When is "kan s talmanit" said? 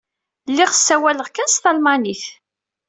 1.29-2.23